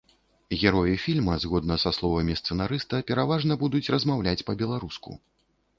Героі 0.61 0.95
фільма, 1.03 1.35
згодна 1.43 1.77
са 1.83 1.93
словамі 1.99 2.39
сцэнарыста, 2.41 3.03
пераважна 3.13 3.53
будуць 3.67 3.87
размаўляць 3.97 4.45
па-беларуску. 4.51 5.11